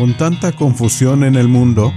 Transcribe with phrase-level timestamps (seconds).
[0.00, 1.92] Con tanta confusión en el mundo,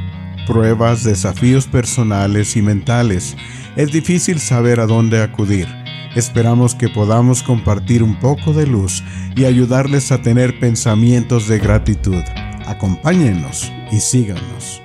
[0.45, 3.37] pruebas, desafíos personales y mentales,
[3.77, 5.67] es difícil saber a dónde acudir.
[6.13, 9.01] Esperamos que podamos compartir un poco de luz
[9.37, 12.21] y ayudarles a tener pensamientos de gratitud.
[12.67, 14.83] Acompáñenos y síganos.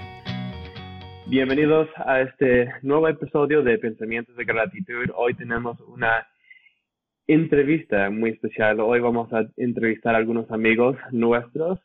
[1.27, 5.11] Bienvenidos a este nuevo episodio de Pensamientos de Gratitud.
[5.17, 6.25] Hoy tenemos una
[7.27, 8.79] entrevista muy especial.
[8.79, 11.81] Hoy vamos a entrevistar a algunos amigos nuestros,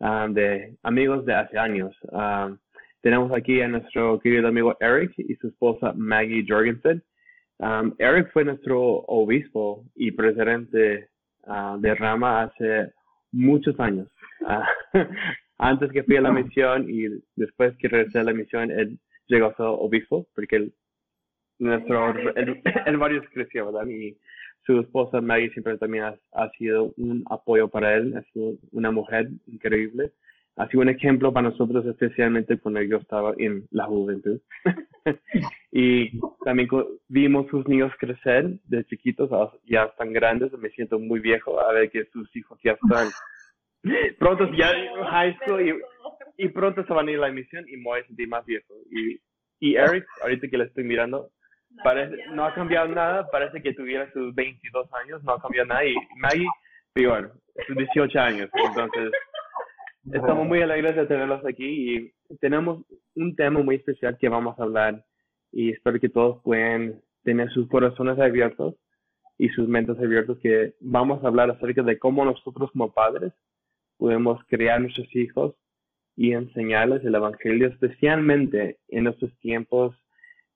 [0.00, 1.94] ah, de amigos de hace años.
[2.12, 2.54] Ah,
[3.02, 7.02] tenemos aquí a nuestro querido amigo Eric y su esposa Maggie Jorgensen.
[7.58, 11.08] Um, Eric fue nuestro obispo y presidente
[11.44, 12.92] uh, de Rama hace
[13.32, 14.08] muchos años.
[14.40, 14.98] Uh,
[15.58, 17.06] antes que fui a la misión y
[17.36, 20.74] después que regresé a la misión, él llegó a ser obispo porque él,
[21.58, 23.88] nuestro, el, varios creció, ¿verdad?
[23.88, 24.18] Y
[24.66, 28.90] su esposa Maggie siempre también ha, ha sido un apoyo para él, ha sido una
[28.90, 30.12] mujer increíble
[30.56, 34.40] ha sido un ejemplo para nosotros, especialmente cuando yo estaba en la juventud.
[35.70, 36.68] y también
[37.08, 39.30] vimos sus niños crecer de chiquitos,
[39.66, 43.08] ya están grandes, me siento muy viejo a ver que sus hijos ya están
[44.18, 47.66] pronto ya en high school y, y, pronto se van a ir a la emisión
[47.68, 48.74] y me voy a sentir más viejo.
[48.90, 49.20] Y,
[49.60, 51.30] y Eric, ahorita que le estoy mirando,
[51.82, 55.84] parece, no ha cambiado nada, parece que tuviera sus 22 años, no ha cambiado nada.
[55.84, 56.46] Y Maggie,
[56.92, 57.32] peor,
[57.66, 58.50] sus 18 años.
[58.54, 59.12] Entonces,
[60.12, 62.84] Estamos muy alegres de tenerlos aquí y tenemos
[63.16, 65.04] un tema muy especial que vamos a hablar
[65.50, 68.76] y espero que todos puedan tener sus corazones abiertos
[69.36, 73.32] y sus mentes abiertos que vamos a hablar acerca de cómo nosotros como padres
[73.98, 75.56] podemos crear nuestros hijos
[76.14, 79.96] y enseñarles el Evangelio, especialmente en estos tiempos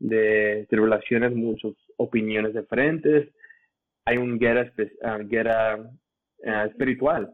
[0.01, 3.29] de tribulaciones, muchas opiniones diferentes,
[4.05, 4.73] hay una guerra,
[5.05, 5.91] ah, guerra
[6.45, 7.33] ah, espiritual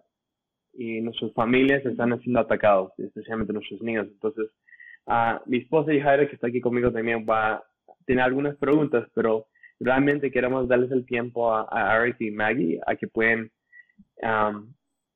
[0.74, 4.08] y nuestras familias están siendo atacados, especialmente nuestros niños.
[4.08, 4.50] Entonces,
[5.06, 7.64] uh, mi esposa y Jaira, que está aquí conmigo también, va a
[8.04, 9.46] tener algunas preguntas, pero
[9.80, 13.50] realmente queremos darles el tiempo a, a Eric y Maggie a que puedan
[14.22, 14.72] um,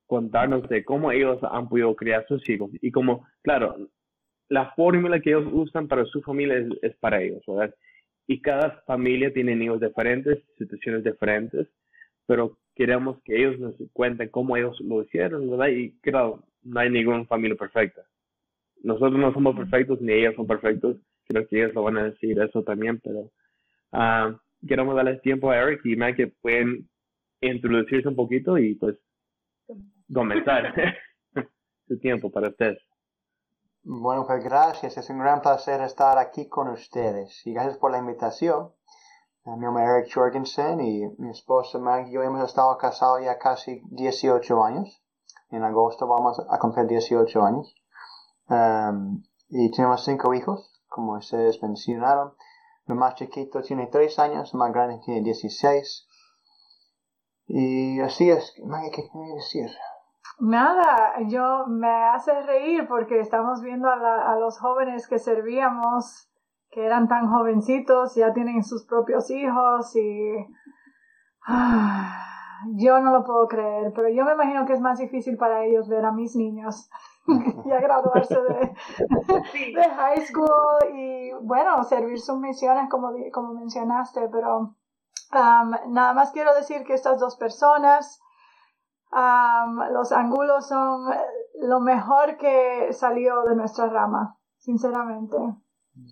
[0.07, 2.71] contarnos de cómo ellos han podido criar sus hijos.
[2.81, 3.89] Y como, claro,
[4.51, 7.73] la fórmula que ellos usan para su familia es, es para ellos, ¿verdad?
[8.27, 11.69] Y cada familia tiene niños diferentes, situaciones diferentes,
[12.27, 15.69] pero queremos que ellos nos cuenten cómo ellos lo hicieron, ¿verdad?
[15.69, 18.01] Y claro, no hay ninguna familia perfecta.
[18.83, 20.97] Nosotros no somos perfectos, ni ellos son perfectos.
[21.29, 23.31] Creo que ellos lo van a decir eso también, pero
[23.93, 24.37] uh,
[24.67, 26.89] queremos darles tiempo a Eric y Mike que pueden
[27.39, 28.97] introducirse un poquito y pues
[30.13, 30.73] comenzar
[31.87, 32.79] su tiempo para ustedes.
[33.83, 34.95] Bueno, pues gracias.
[34.97, 38.71] Es un gran placer estar aquí con ustedes y gracias por la invitación.
[39.43, 43.39] Mi nombre es Eric Jorgensen y mi esposa Maggie y yo hemos estado casados ya
[43.39, 45.03] casi 18 años.
[45.49, 47.75] En agosto vamos a cumplir 18 años.
[48.49, 52.35] Um, y tenemos cinco hijos, como ustedes mencionaron.
[52.85, 56.07] El más chiquito tiene 3 años, el más grande tiene 16.
[57.47, 58.53] Y así es.
[58.63, 59.71] Maggie, ¿qué quiere decir?
[60.41, 66.31] Nada, yo me hace reír porque estamos viendo a, a los jóvenes que servíamos
[66.71, 70.47] que eran tan jovencitos, ya tienen sus propios hijos y
[71.45, 72.25] ah,
[72.75, 75.89] yo no lo puedo creer, pero yo me imagino que es más difícil para ellos
[75.89, 76.89] ver a mis niños
[77.65, 78.73] ya graduarse de,
[79.75, 84.57] de, high school y bueno, servir sus misiones como, como mencionaste, pero
[85.33, 88.21] um, nada más quiero decir que estas dos personas,
[89.11, 91.09] um, los ángulos son
[91.61, 95.37] lo mejor que salió de nuestra rama, sinceramente.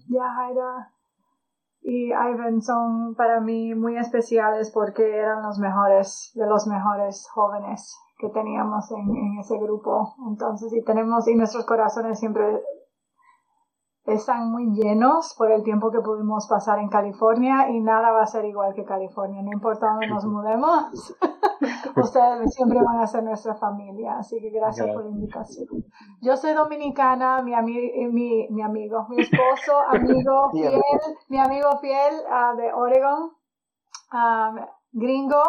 [0.08, 0.92] Ya, Jaira
[1.82, 7.98] y Ivan son para mí muy especiales porque eran los mejores, de los mejores jóvenes
[8.18, 10.16] que teníamos en, en ese grupo.
[10.28, 12.62] Entonces, y tenemos, y nuestros corazones siempre
[14.14, 18.28] están muy llenos por el tiempo que pudimos pasar en California y nada va a
[18.28, 21.16] ser igual que California, no importa dónde nos mudemos,
[21.96, 25.68] ustedes siempre van a ser nuestra familia, así que gracias por la invitación.
[26.22, 27.54] Yo soy dominicana, mi,
[28.12, 30.82] mi, mi amigo, mi esposo, amigo fiel,
[31.30, 33.32] mi amigo fiel uh, de Oregon,
[34.14, 35.44] um, gringo,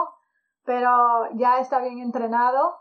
[0.64, 2.76] pero ya está bien entrenado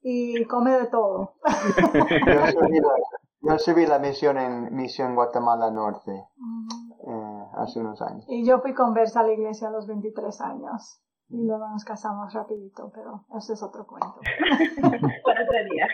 [0.00, 1.34] y come de todo.
[3.40, 8.24] Yo subí la misión en Misión Guatemala Norte eh, hace unos años.
[8.28, 11.00] Y yo fui conversa a la iglesia a los 23 años.
[11.30, 14.20] Y luego nos casamos rapidito, pero ese es otro cuento.
[15.24, 15.86] Para otro día.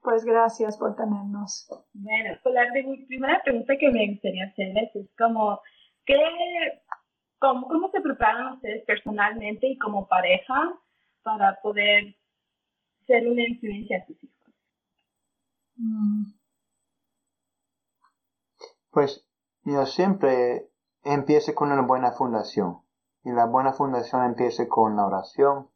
[0.00, 1.68] Pues gracias por tenernos.
[1.92, 2.62] Bueno, pues la
[3.06, 5.60] primera pregunta que me gustaría hacerles es como,
[6.06, 6.16] ¿qué,
[7.38, 10.74] cómo, ¿cómo se preparan ustedes personalmente y como pareja
[11.22, 12.16] para poder
[13.06, 14.37] ser una influencia a sus hijos?
[15.78, 16.32] Mm.
[18.90, 19.24] Pues
[19.62, 20.70] yo siempre
[21.04, 22.82] empiezo con una buena fundación.
[23.24, 25.70] Y la buena fundación empieza con la oración,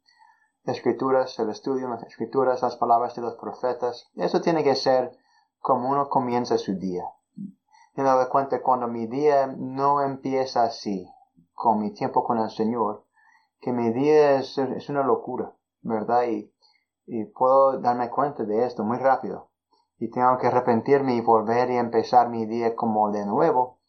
[0.65, 4.09] escrituras, el estudio las escrituras, las palabras de los profetas.
[4.15, 5.17] Eso tiene que ser
[5.59, 7.05] como uno comienza su día.
[7.95, 11.07] Y me doy cuenta cuando mi día no empieza así,
[11.53, 13.05] con mi tiempo con el Señor,
[13.61, 16.23] que mi día es, es una locura, ¿verdad?
[16.23, 16.51] Y,
[17.05, 19.52] y puedo darme cuenta de esto muy rápido.
[20.03, 23.79] Y tengo que arrepentirme y volver y empezar mi día como de nuevo,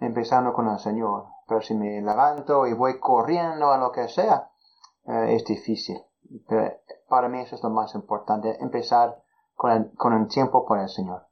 [0.00, 1.26] empezando con el Señor.
[1.46, 4.50] Pero si me levanto y voy corriendo a lo que sea,
[5.06, 5.96] eh, es difícil.
[6.48, 6.72] Pero
[7.08, 9.22] para mí eso es lo más importante, empezar
[9.54, 11.28] con el, con el tiempo con el Señor.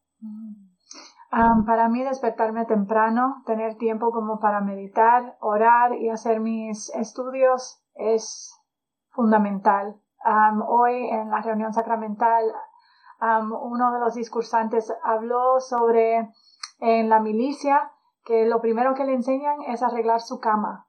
[1.32, 7.82] Um, para mí despertarme temprano, tener tiempo como para meditar, orar y hacer mis estudios
[7.94, 8.54] es
[9.08, 10.00] fundamental.
[10.24, 12.44] Um, hoy en la reunión sacramental
[13.20, 16.30] um, uno de los discursantes habló sobre
[16.80, 17.92] en la milicia
[18.24, 20.86] que lo primero que le enseñan es arreglar su cama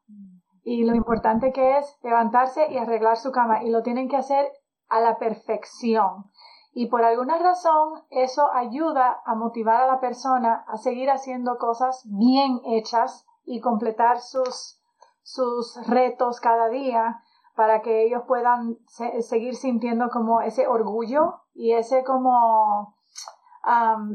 [0.64, 4.52] y lo importante que es levantarse y arreglar su cama y lo tienen que hacer
[4.88, 6.26] a la perfección.
[6.74, 12.04] Y por alguna razón eso ayuda a motivar a la persona a seguir haciendo cosas
[12.06, 14.80] bien hechas y completar sus,
[15.24, 17.24] sus retos cada día
[17.60, 18.78] para que ellos puedan
[19.20, 22.96] seguir sintiendo como ese orgullo y ese como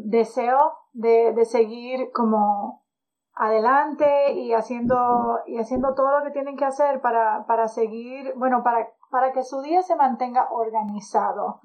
[0.04, 2.86] deseo de, de seguir como
[3.34, 8.62] adelante y haciendo y haciendo todo lo que tienen que hacer para, para seguir, bueno,
[8.62, 11.60] para, para que su día se mantenga organizado.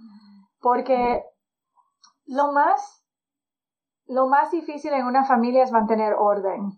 [0.60, 1.24] Porque
[2.26, 3.06] lo más,
[4.06, 6.72] lo más difícil en una familia es mantener orden,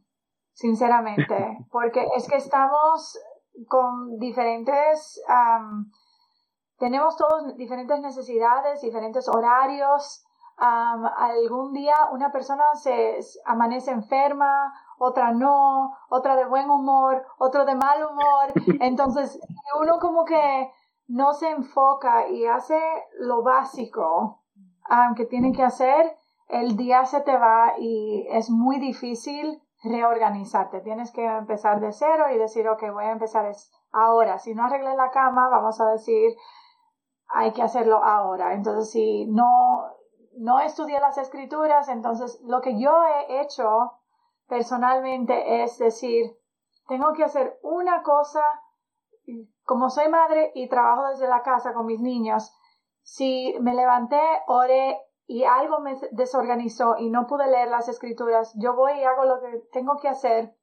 [0.54, 3.18] sinceramente, porque es que estamos
[3.68, 5.22] con diferentes,
[6.78, 10.24] tenemos todos diferentes necesidades, diferentes horarios,
[10.58, 17.76] algún día una persona se amanece enferma, otra no, otra de buen humor, otro de
[17.76, 18.54] mal humor.
[18.82, 19.40] Entonces,
[19.80, 20.72] uno como que
[21.08, 22.80] no se enfoca y hace
[23.20, 24.42] lo básico
[25.16, 26.16] que tiene que hacer,
[26.50, 30.82] el día se te va y es muy difícil reorganizarte.
[30.82, 33.52] Tienes que empezar de cero y decir, ok, voy a empezar
[33.92, 34.38] ahora.
[34.40, 36.36] Si no arreglé la cama, vamos a decir,
[37.28, 38.54] hay que hacerlo ahora.
[38.54, 39.86] Entonces, si no,
[40.38, 43.94] no estudié las escrituras, entonces lo que yo he hecho
[44.48, 46.38] personalmente es decir,
[46.88, 48.44] tengo que hacer una cosa,
[49.64, 52.54] como soy madre y trabajo desde la casa con mis niños,
[53.02, 55.00] si me levanté, oré
[55.32, 59.40] y algo me desorganizó y no pude leer las escrituras, yo voy y hago lo
[59.40, 60.54] que tengo que hacer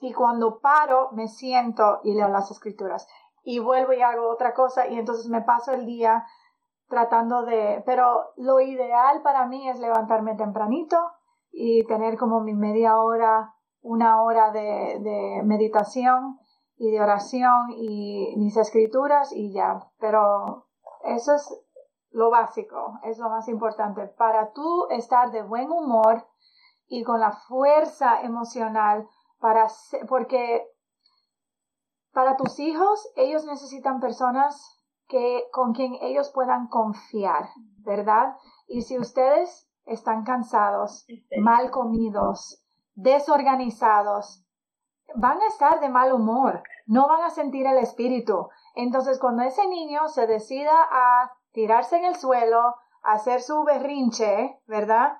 [0.00, 3.06] y cuando paro me siento y leo las escrituras
[3.44, 6.26] y vuelvo y hago otra cosa y entonces me paso el día
[6.88, 10.96] tratando de, pero lo ideal para mí es levantarme tempranito
[11.52, 16.40] y tener como mi media hora, una hora de, de meditación
[16.76, 19.78] y de oración y mis escrituras y ya.
[20.00, 20.66] Pero
[21.04, 21.67] eso es
[22.10, 24.06] lo básico, es lo más importante.
[24.06, 26.26] Para tú estar de buen humor
[26.86, 29.06] y con la fuerza emocional
[29.38, 29.66] para,
[30.08, 30.66] porque
[32.12, 34.76] para tus hijos, ellos necesitan personas
[35.06, 37.50] que, con quien ellos puedan confiar,
[37.84, 38.36] ¿verdad?
[38.66, 41.06] Y si ustedes están cansados,
[41.40, 42.62] mal comidos,
[42.94, 44.44] desorganizados,
[45.14, 48.48] van a estar de mal humor, no van a sentir el espíritu.
[48.74, 55.16] Entonces, cuando ese niño se decida a tirarse en el suelo, hacer su berrinche, ¿verdad?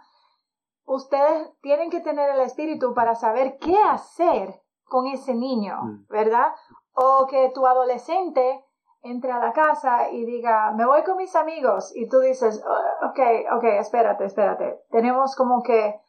[0.85, 6.07] Ustedes tienen que tener el espíritu para saber qué hacer con ese niño, mm.
[6.09, 6.53] ¿verdad?
[6.93, 8.65] O que tu adolescente
[9.03, 13.07] entre a la casa y diga, me voy con mis amigos, y tú dices, oh,
[13.09, 13.21] ok,
[13.57, 14.81] ok, espérate, espérate.
[14.91, 16.01] Tenemos como que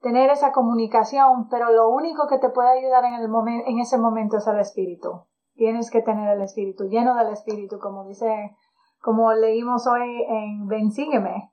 [0.00, 3.98] tener esa comunicación, pero lo único que te puede ayudar en, el momento, en ese
[3.98, 5.26] momento es el espíritu.
[5.54, 8.56] Tienes que tener el espíritu, lleno del espíritu, como dice,
[9.04, 11.52] como leímos hoy en Ven, sígueme,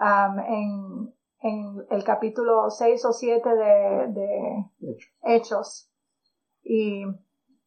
[0.00, 4.64] um, en, en el capítulo 6 o 7 de, de
[5.24, 5.90] Hechos.
[6.62, 7.02] Y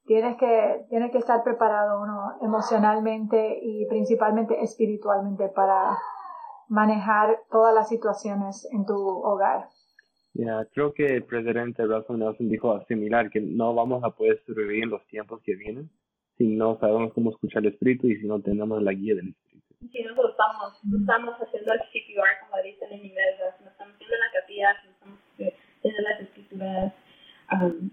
[0.06, 5.98] tienes que, tienes que estar preparado uno emocionalmente y principalmente espiritualmente para
[6.70, 9.68] manejar todas las situaciones en tu hogar.
[10.34, 14.86] Ya, creo que el presidente Russell Nelson dijo similar, que no vamos a poder sobrevivir
[14.86, 15.90] en los tiempos que vienen
[16.38, 19.76] si no sabemos cómo escuchar el espíritu y si no tenemos la guía del espíritu.
[19.92, 24.42] Si nosotros estamos, estamos haciendo el CPR, como dicen en inglés, no estamos haciendo la
[24.42, 25.20] capilla, no estamos
[25.80, 26.94] haciendo las escrituras,
[27.52, 27.90] um,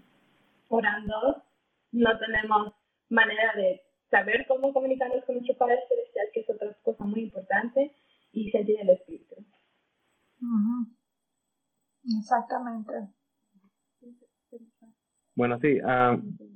[0.69, 1.43] orando,
[1.91, 2.73] no tenemos
[3.09, 7.91] manera de saber cómo comunicarnos con nuestro Padre Celestial, que es otra cosa muy importante,
[8.31, 9.35] y sentir el Espíritu.
[12.19, 12.93] Exactamente.
[15.35, 15.79] Bueno, sí.
[15.81, 16.52] Um,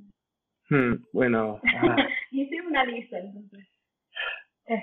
[1.12, 1.60] bueno.
[2.30, 3.66] Hice una lista, entonces.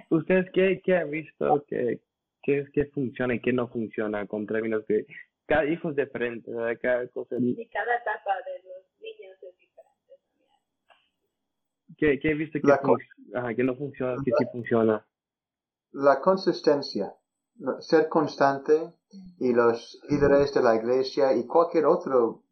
[0.10, 2.00] ¿Ustedes qué, qué han visto que,
[2.42, 5.06] que, que funciona y qué no funciona con términos de
[5.48, 6.52] cada hijo es diferente,
[6.82, 7.36] Cada cosa.
[7.40, 11.96] Y cada etapa de los niños es diferente también.
[11.98, 15.06] ¿Qué, qué he visto que, que no funciona, que sí funciona?
[15.92, 17.14] La consistencia,
[17.80, 18.92] ser constante
[19.40, 22.45] y los líderes de la iglesia y cualquier otro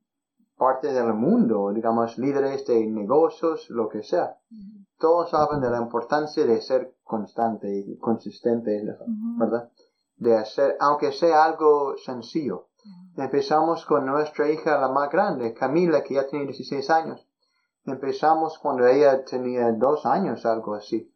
[0.57, 4.37] parte del mundo, digamos, líderes de negocios, lo que sea.
[4.97, 8.83] Todos hablan de la importancia de ser constante y consistente,
[9.37, 9.71] ¿verdad?
[10.15, 12.67] De hacer, aunque sea algo sencillo.
[13.15, 17.27] Empezamos con nuestra hija, la más grande, Camila, que ya tiene 16 años.
[17.85, 21.13] Empezamos cuando ella tenía dos años, algo así.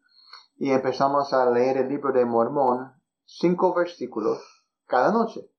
[0.56, 2.92] Y empezamos a leer el libro de Mormón,
[3.24, 4.38] cinco versículos
[4.86, 5.50] cada noche.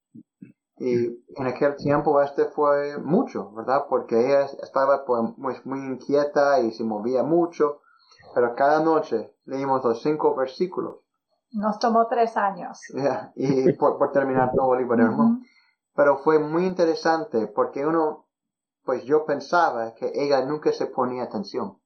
[0.80, 3.86] Y en aquel tiempo este fue mucho, ¿verdad?
[3.90, 7.82] Porque ella estaba pues, muy inquieta y se movía mucho.
[8.34, 10.98] Pero cada noche leímos los cinco versículos.
[11.52, 12.80] Nos tomó tres años.
[13.36, 15.44] y por, terminar todo el libro de Mormón.
[15.96, 18.28] Pero fue muy interesante porque uno,
[18.86, 21.78] pues yo pensaba que ella nunca se ponía atención.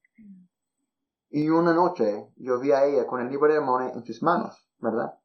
[1.32, 4.70] Y una noche yo vi a ella con el libro de Mormón en sus manos,
[4.78, 5.18] ¿verdad?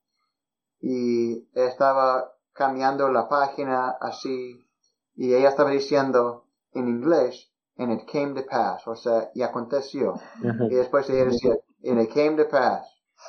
[0.80, 4.66] Y estaba cambiando la página así
[5.14, 10.14] y ella estaba diciendo en inglés and it came to pass, o sea, y aconteció.
[10.42, 12.84] Y después ella decía and it came to pass,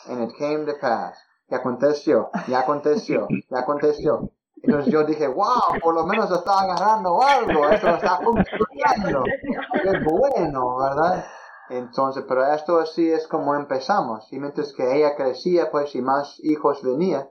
[0.07, 1.15] and it came to pass,
[1.47, 4.31] y aconteció, y aconteció, y aconteció.
[4.61, 9.23] Entonces yo dije, wow, por lo menos está agarrando algo, eso está funcionando.
[9.71, 11.25] Qué bueno, ¿verdad?
[11.69, 14.27] Entonces, pero esto así es como empezamos.
[14.33, 17.29] Y mientras que ella crecía, pues, y más hijos venían,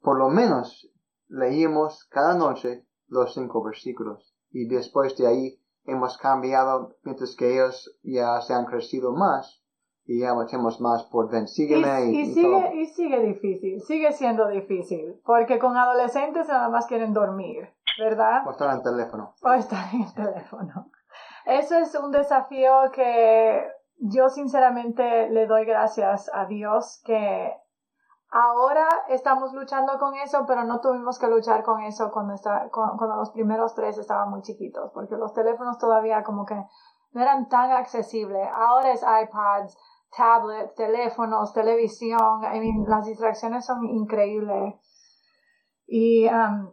[0.00, 0.88] por lo menos
[1.28, 7.98] leímos cada noche los cinco versículos y después de ahí hemos cambiado mientras que ellos
[8.02, 9.62] ya se han crecido más
[10.04, 14.48] y ya metemos más por ven, sígueme y, y, sigue, y sigue difícil, sigue siendo
[14.48, 17.68] difícil, porque con adolescentes nada más quieren dormir,
[17.98, 18.46] ¿verdad?
[18.46, 19.34] O estar en el teléfono.
[19.42, 20.90] O estar en el teléfono.
[21.44, 23.68] Eso es un desafío que
[23.98, 27.52] yo sinceramente le doy gracias a Dios que
[28.30, 33.16] Ahora estamos luchando con eso, pero no tuvimos que luchar con eso cuando, está, cuando
[33.16, 36.62] los primeros tres estaban muy chiquitos, porque los teléfonos todavía como que
[37.12, 38.46] no eran tan accesibles.
[38.54, 39.78] Ahora es iPads,
[40.14, 42.44] tablets, teléfonos, televisión.
[42.44, 44.74] I mean, las distracciones son increíbles.
[45.86, 46.70] Y, um,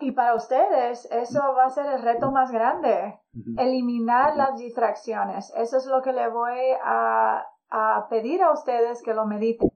[0.00, 3.18] y para ustedes, eso va a ser el reto más grande.
[3.56, 5.52] Eliminar las distracciones.
[5.56, 9.67] Eso es lo que le voy a, a pedir a ustedes que lo mediten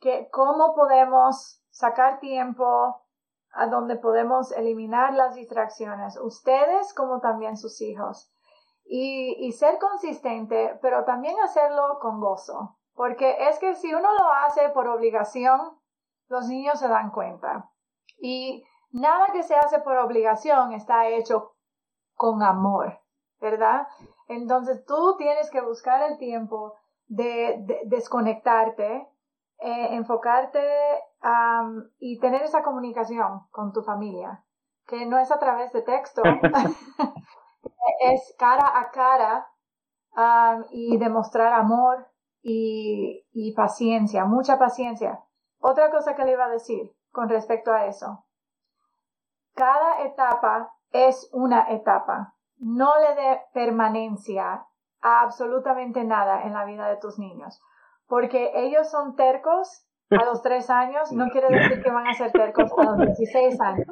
[0.00, 3.02] que cómo podemos sacar tiempo
[3.52, 8.32] a donde podemos eliminar las distracciones, ustedes como también sus hijos.
[8.84, 12.78] Y, y ser consistente, pero también hacerlo con gozo.
[12.94, 15.78] Porque es que si uno lo hace por obligación,
[16.28, 17.70] los niños se dan cuenta.
[18.18, 21.54] Y nada que se hace por obligación está hecho
[22.14, 22.98] con amor,
[23.40, 23.86] ¿verdad?
[24.26, 26.74] Entonces tú tienes que buscar el tiempo
[27.06, 29.08] de desconectarte
[29.60, 30.62] eh, enfocarte
[31.98, 34.44] y tener esa comunicación con tu familia,
[34.86, 36.22] que no es a través de texto,
[38.00, 39.48] es cara a cara
[40.70, 42.06] y demostrar amor
[42.42, 45.24] y, y paciencia, mucha paciencia.
[45.60, 48.24] Otra cosa que le iba a decir con respecto a eso.
[49.54, 52.34] Cada etapa es una etapa.
[52.58, 54.66] No le dé permanencia
[55.00, 57.60] a absolutamente nada en la vida de tus niños
[58.08, 62.32] porque ellos son tercos a los tres años, no quiere decir que van a ser
[62.32, 63.86] tercos a los 16 años.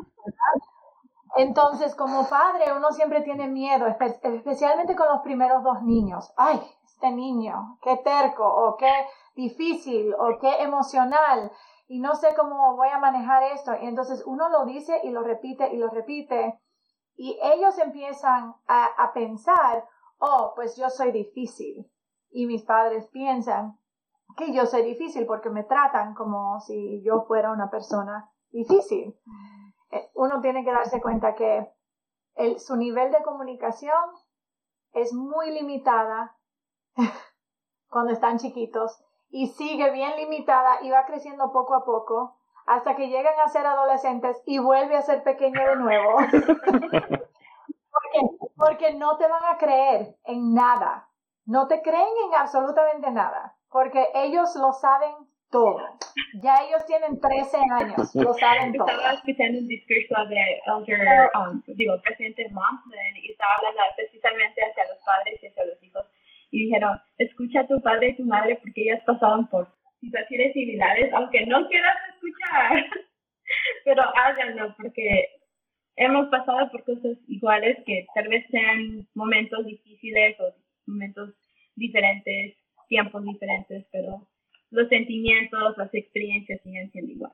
[1.36, 6.32] Entonces, como padre, uno siempre tiene miedo, especialmente con los primeros dos niños.
[6.36, 8.90] Ay, este niño, qué terco, o qué
[9.34, 11.52] difícil, o qué emocional,
[11.88, 13.72] y no sé cómo voy a manejar esto.
[13.82, 16.58] Y entonces uno lo dice y lo repite y lo repite,
[17.16, 19.86] y ellos empiezan a, a pensar,
[20.18, 21.90] oh, pues yo soy difícil.
[22.30, 23.78] Y mis padres piensan,
[24.36, 29.18] que yo soy difícil porque me tratan como si yo fuera una persona difícil.
[29.90, 31.72] Eh, uno tiene que darse cuenta que
[32.58, 33.98] su nivel de comunicación
[34.92, 36.36] es muy limitada
[37.88, 43.08] cuando están chiquitos y sigue bien limitada y va creciendo poco a poco hasta que
[43.08, 46.16] llegan a ser adolescentes y vuelve a ser pequeño de nuevo.
[47.92, 48.20] porque,
[48.56, 51.08] porque no te van a creer en nada.
[51.44, 55.14] No te creen en absolutamente nada porque ellos lo saben
[55.50, 55.80] todo.
[56.42, 58.88] Ya ellos tienen 13 años, lo saben todo.
[58.88, 62.92] Estaba escuchando un discurso de Elder, um, digo, presidente Monson
[63.22, 66.06] y estaba hablando precisamente hacia los padres y hacia los hijos.
[66.50, 69.68] Y dijeron, escucha a tu padre y tu madre porque ellas pasaron por
[70.00, 72.84] situaciones similares, aunque no quieras escuchar,
[73.84, 75.28] pero háganlo porque
[75.96, 80.54] hemos pasado por cosas iguales que tal vez sean momentos difíciles o
[80.86, 81.34] momentos
[81.74, 82.56] diferentes,
[82.86, 84.26] tiempos diferentes, pero
[84.70, 87.32] los sentimientos, las experiencias siguen siendo igual.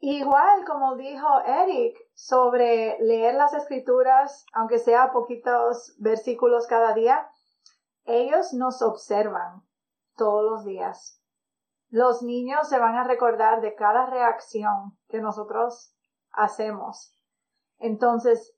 [0.00, 7.28] Igual como dijo Eric sobre leer las escrituras, aunque sea poquitos versículos cada día,
[8.04, 9.62] ellos nos observan
[10.16, 11.20] todos los días.
[11.88, 15.94] Los niños se van a recordar de cada reacción que nosotros
[16.32, 17.14] hacemos.
[17.78, 18.56] Entonces,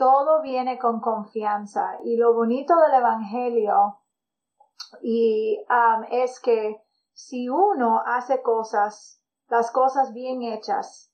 [0.00, 1.98] todo viene con confianza.
[2.04, 4.00] Y lo bonito del Evangelio
[5.02, 11.12] y, um, es que si uno hace cosas, las cosas bien hechas,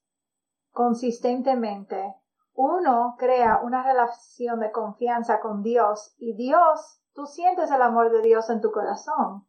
[0.70, 2.14] consistentemente,
[2.54, 8.22] uno crea una relación de confianza con Dios y Dios, tú sientes el amor de
[8.22, 9.48] Dios en tu corazón.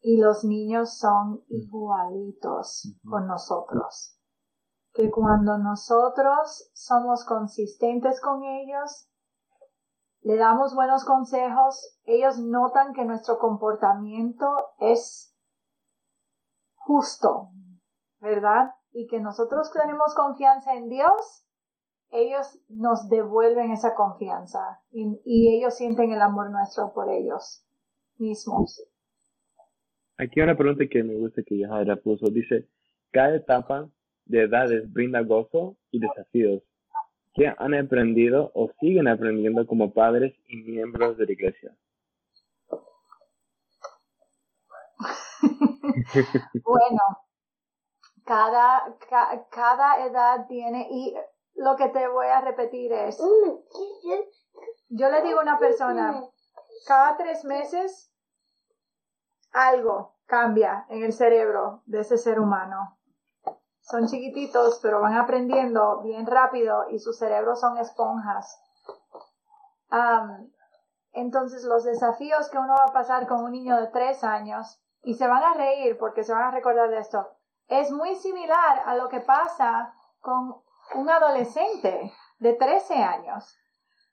[0.00, 4.15] Y los niños son igualitos con nosotros.
[4.96, 9.10] Que cuando nosotros somos consistentes con ellos,
[10.22, 14.46] le damos buenos consejos, ellos notan que nuestro comportamiento
[14.80, 15.36] es
[16.74, 17.50] justo,
[18.20, 18.72] ¿verdad?
[18.92, 21.44] Y que nosotros tenemos confianza en Dios,
[22.10, 27.64] ellos nos devuelven esa confianza y, ellos sienten el amor nuestro por ellos
[28.16, 28.82] mismos.
[30.16, 32.30] Aquí hay una pregunta que me gusta que Yahaira puso.
[32.30, 32.68] Dice,
[33.12, 33.90] cada etapa
[34.26, 36.62] de edades brinda gozo y desafíos
[37.36, 41.76] ¿Qué han aprendido o siguen aprendiendo como padres y miembros de la iglesia?
[46.64, 47.02] bueno,
[48.24, 48.96] cada,
[49.50, 51.14] cada edad tiene, y
[51.56, 53.18] lo que te voy a repetir es,
[54.88, 56.18] yo le digo a una persona,
[56.86, 58.10] cada tres meses
[59.52, 62.96] algo cambia en el cerebro de ese ser humano
[63.86, 68.60] son chiquititos, pero van aprendiendo bien rápido y sus cerebros son esponjas.
[71.12, 75.14] entonces, los desafíos que uno va a pasar con un niño de tres años, y
[75.14, 77.28] se van a reír porque se van a recordar de esto,
[77.68, 80.60] es muy similar a lo que pasa con
[80.94, 83.56] un adolescente de 13 años.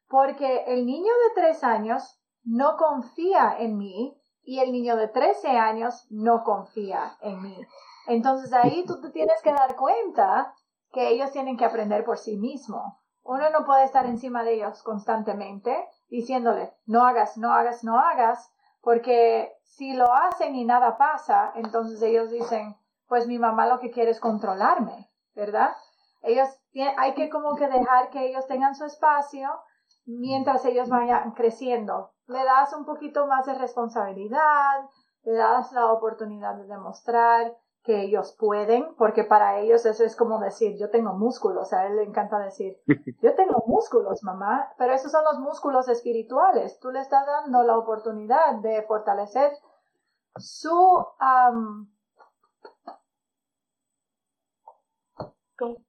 [0.07, 5.49] Porque el niño de tres años no confía en mí y el niño de 13
[5.57, 7.67] años no confía en mí.
[8.07, 10.53] Entonces ahí tú te tienes que dar cuenta
[10.91, 12.93] que ellos tienen que aprender por sí mismos.
[13.23, 18.51] Uno no puede estar encima de ellos constantemente diciéndole, no hagas, no hagas, no hagas,
[18.81, 22.75] porque si lo hacen y nada pasa, entonces ellos dicen,
[23.07, 25.71] pues mi mamá lo que quiere es controlarme, ¿verdad?
[26.21, 26.49] Ellos,
[26.97, 29.49] hay que como que dejar que ellos tengan su espacio
[30.05, 32.11] mientras ellos vayan creciendo.
[32.27, 34.89] Le das un poquito más de responsabilidad,
[35.23, 40.39] le das la oportunidad de demostrar que ellos pueden, porque para ellos eso es como
[40.39, 42.79] decir, yo tengo músculos, a él le encanta decir,
[43.21, 47.77] yo tengo músculos, mamá, pero esos son los músculos espirituales, tú le estás dando la
[47.77, 49.51] oportunidad de fortalecer
[50.37, 51.05] su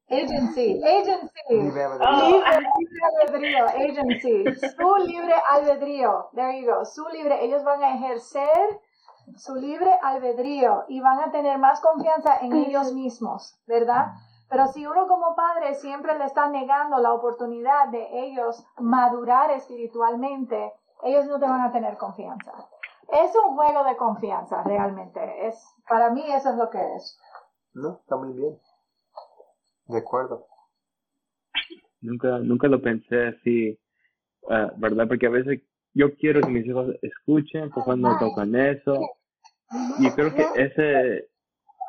[0.09, 1.83] agency, agency, libre,
[3.23, 4.45] albedrío, agency,
[4.77, 8.81] su libre albedrío, there you go, su libre, ellos van a ejercer
[9.37, 14.13] su libre albedrío y van a tener más confianza en ellos mismos, ¿verdad?
[14.49, 20.73] Pero si uno como padre siempre le está negando la oportunidad de ellos madurar espiritualmente,
[21.03, 22.53] ellos no te van a tener confianza.
[23.09, 25.47] Es un juego de confianza, realmente.
[25.47, 27.19] Es, para mí eso es lo que es.
[27.75, 28.59] No, está muy bien.
[29.87, 30.47] De acuerdo.
[32.01, 33.79] Nunca, nunca lo pensé así,
[34.51, 35.07] ah, ¿verdad?
[35.09, 35.63] Porque a veces
[35.95, 38.99] yo quiero que mis hijos escuchen pues cuando tocan eso.
[39.99, 41.29] Y creo que ese,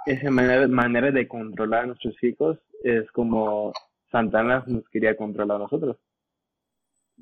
[0.06, 3.74] esa manera, manera de controlar a nuestros hijos es como
[4.12, 5.98] Santana nos quería controlar a nosotros.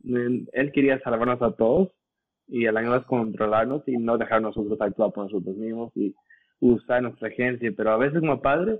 [0.03, 1.89] Él quería salvarnos a todos
[2.47, 6.13] y el año es controlarnos y no dejar nosotros actuar por nosotros mismos y
[6.59, 7.71] usar nuestra agencia.
[7.75, 8.79] Pero a veces como padre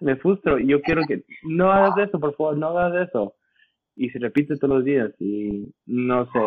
[0.00, 3.34] me frustro y yo quiero que no hagas eso, por favor, no hagas eso.
[3.96, 6.40] Y se repite todos los días y no sé,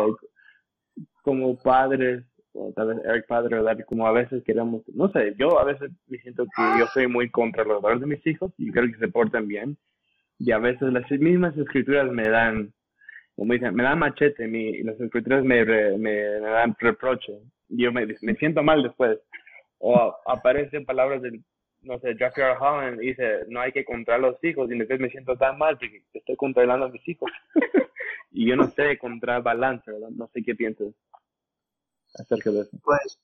[1.22, 5.64] como padres, o tal vez Eric padre, como a veces queremos, no sé, yo a
[5.64, 8.90] veces me siento que yo soy muy contra los valores de mis hijos y creo
[8.90, 9.76] que se portan bien.
[10.38, 12.72] Y a veces las mismas escrituras me dan,
[13.36, 15.64] como dicen, me dan machete, mi, las escrituras me,
[15.98, 17.34] me, dan reproche.
[17.68, 19.18] y yo me, me siento mal después.
[19.78, 21.42] O aparecen palabras del,
[21.82, 22.56] no sé, Jeffrey R.
[22.58, 26.02] Holland dice, no hay que controlar los hijos, y después me siento tan mal porque
[26.14, 27.30] estoy controlando a mis hijos.
[28.32, 30.08] y yo no sé contra balance, ¿verdad?
[30.10, 30.88] No sé qué piensas
[32.14, 32.76] acerca de eso.
[32.82, 33.20] Pues,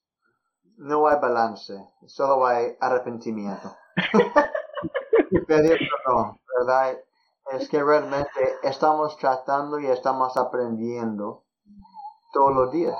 [0.77, 1.75] no hay balance,
[2.07, 3.75] solo hay arrepentimiento.
[5.47, 6.99] pedir perdón, ¿verdad?
[7.53, 11.45] Es que realmente estamos tratando y estamos aprendiendo
[12.33, 12.99] todos los días.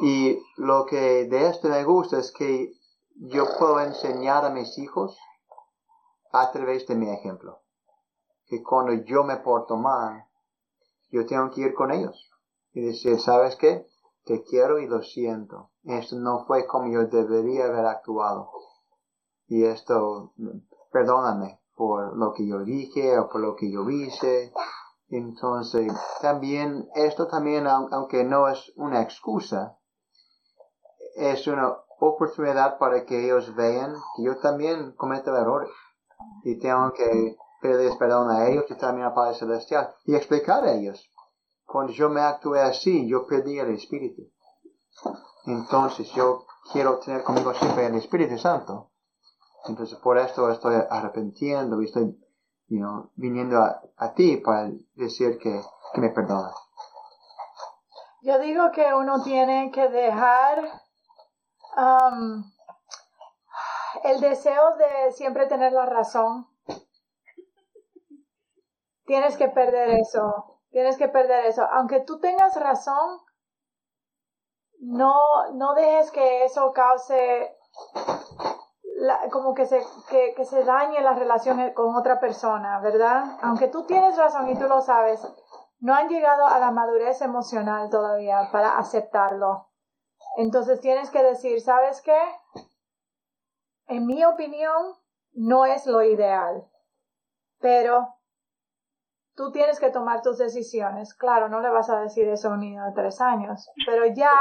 [0.00, 2.72] Y lo que de esto me gusta es que
[3.16, 5.18] yo puedo enseñar a mis hijos
[6.32, 7.62] a través de mi ejemplo.
[8.46, 10.26] Que cuando yo me porto mal,
[11.10, 12.30] yo tengo que ir con ellos
[12.72, 13.86] y decir, ¿sabes qué?
[14.26, 15.70] Te quiero y lo siento.
[15.84, 18.50] Esto no fue como yo debería haber actuado.
[19.46, 20.34] Y esto,
[20.90, 24.52] perdóname por lo que yo dije o por lo que yo hice.
[25.08, 29.78] Entonces, también, esto también, aunque no es una excusa,
[31.14, 35.70] es una oportunidad para que ellos vean que yo también cometo errores
[36.42, 40.72] y tengo que pedirles perdón a ellos y también al Padre Celestial y explicar a
[40.72, 41.08] ellos.
[41.66, 44.22] Cuando yo me actué así, yo perdí el Espíritu.
[45.46, 48.90] Entonces yo quiero tener conmigo siempre el Espíritu Santo.
[49.66, 52.16] Entonces por esto estoy arrepentiendo y estoy
[53.14, 55.60] viniendo a, ti para decir que,
[55.92, 56.54] que me perdonas.
[58.22, 60.86] Yo digo que uno tiene que dejar
[61.76, 62.42] Um,
[64.04, 66.48] el deseo de siempre tener la razón.
[69.04, 70.55] Tienes que perder eso.
[70.76, 71.62] Tienes que perder eso.
[71.72, 73.22] Aunque tú tengas razón,
[74.78, 75.14] no,
[75.54, 77.56] no dejes que eso cause
[79.30, 83.38] como que se, que, que se dañe la relación con otra persona, ¿verdad?
[83.40, 85.26] Aunque tú tienes razón y tú lo sabes,
[85.78, 89.70] no han llegado a la madurez emocional todavía para aceptarlo.
[90.36, 92.20] Entonces tienes que decir, ¿sabes qué?
[93.86, 94.94] En mi opinión,
[95.32, 96.70] no es lo ideal,
[97.60, 98.15] pero
[99.36, 101.14] tú tienes que tomar tus decisiones.
[101.14, 104.32] Claro, no le vas a decir eso a un niño de tres años, pero ya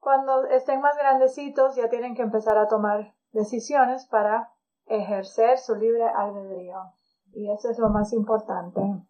[0.00, 4.50] cuando estén más grandecitos ya tienen que empezar a tomar decisiones para
[4.86, 6.92] ejercer su libre albedrío.
[7.34, 8.80] Y eso es lo más importante.
[8.80, 9.06] Bueno,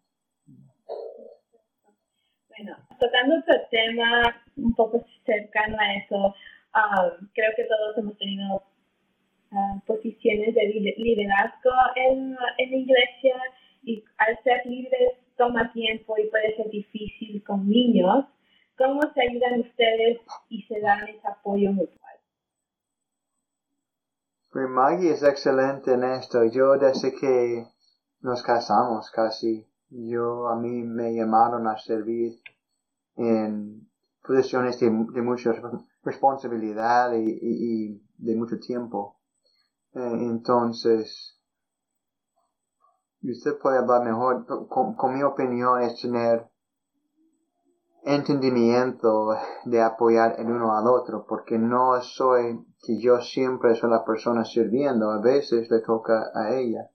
[2.99, 8.63] tocando otro tema un poco cercano a eso, um, creo que todos hemos tenido
[9.51, 13.35] uh, posiciones de liderazgo en, en la iglesia
[13.85, 18.25] y al ser líderes toma tiempo y puede ser difícil con niños.
[18.77, 20.19] ¿Cómo se ayudan ustedes
[20.49, 22.15] y se dan ese apoyo mutual?
[24.51, 26.43] Pues Maggie es excelente en esto.
[26.45, 27.65] Yo desde que
[28.21, 32.41] nos casamos casi yo a mí me llamaron a servir
[33.15, 33.87] en
[34.21, 35.53] posiciones de, mucha
[36.03, 39.19] responsabilidad y, de mucho tiempo.
[39.93, 39.99] Eh,
[43.25, 46.47] entonces, usted puede hablar mejor, con, mi opinión es tener
[48.03, 49.35] entendimiento
[49.65, 54.45] de apoyar el uno al otro, porque no soy que yo siempre soy la persona
[54.45, 56.91] sirviendo, a veces le toca a ella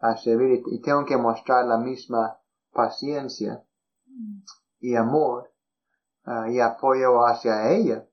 [0.00, 2.38] a servir y tengo que mostrar la misma
[2.72, 3.64] paciencia
[4.78, 5.52] y amor
[6.24, 8.06] ah, y apoyo hacia ella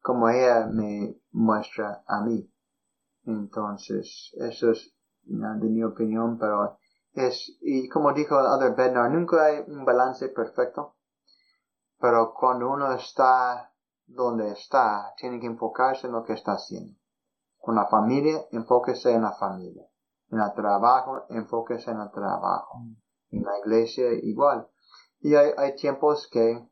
[0.00, 2.50] como ella me muestra a mí.
[3.24, 4.94] Entonces, eso es
[5.28, 6.77] de mi opinión, pero
[7.26, 10.96] es, y como dijo el Bednar, nunca hay un balance perfecto,
[11.98, 13.72] pero cuando uno está
[14.06, 16.98] donde está, tiene que enfocarse en lo que está haciendo.
[17.58, 19.88] Con la familia, enfóquese en la familia
[20.30, 22.78] en el trabajo, enfóquese en el trabajo.
[22.78, 22.96] Mm.
[23.30, 24.68] En la iglesia igual.
[25.20, 26.66] Y hay, hay tiempos que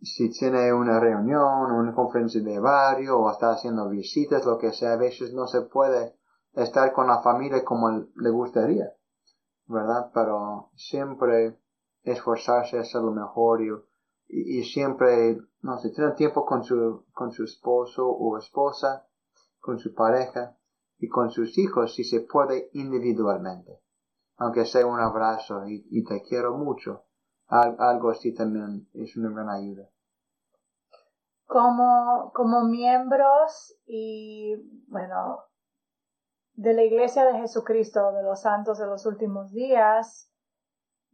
[0.00, 4.92] si tiene una reunión, una conferencia de barrio o está haciendo visitas, lo que sea,
[4.92, 6.18] a veces no se puede
[6.52, 8.92] estar con la familia como le gustaría,
[9.66, 10.10] ¿verdad?
[10.12, 11.58] Pero siempre
[12.02, 13.70] esforzarse a hacer lo mejor y,
[14.28, 19.06] y, siempre, no sé, tener tiempo con su, con su esposo o esposa,
[19.60, 20.56] con su pareja,
[20.98, 23.80] y con sus hijos si se puede individualmente.
[24.36, 27.04] Aunque sea un abrazo y, te quiero mucho,
[27.46, 29.88] algo así también es una gran ayuda.
[31.46, 34.56] Como, como miembros y,
[34.88, 35.44] bueno,
[36.54, 40.30] de la Iglesia de Jesucristo, de los santos de los últimos días,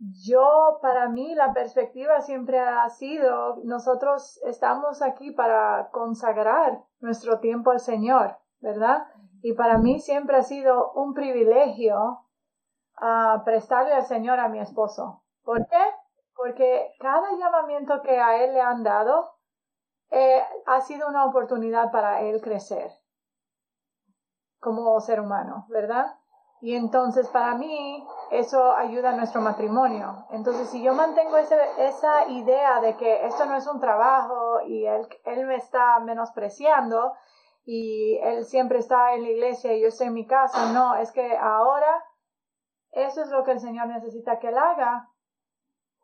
[0.00, 7.70] yo, para mí, la perspectiva siempre ha sido, nosotros estamos aquí para consagrar nuestro tiempo
[7.70, 9.06] al Señor, ¿verdad?
[9.42, 12.24] Y para mí siempre ha sido un privilegio
[12.98, 15.22] uh, prestarle al Señor a mi esposo.
[15.44, 15.84] ¿Por qué?
[16.34, 19.32] Porque cada llamamiento que a él le han dado,
[20.10, 22.90] eh, ha sido una oportunidad para él crecer
[24.60, 26.14] como ser humano, ¿verdad?
[26.60, 30.26] Y entonces para mí eso ayuda a nuestro matrimonio.
[30.30, 34.84] Entonces si yo mantengo ese, esa idea de que esto no es un trabajo y
[34.84, 37.14] él, él me está menospreciando
[37.64, 41.12] y él siempre está en la iglesia y yo estoy en mi casa, no, es
[41.12, 42.04] que ahora
[42.92, 45.08] eso es lo que el Señor necesita que él haga,